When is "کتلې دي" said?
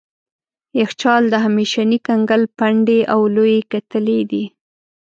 3.71-4.43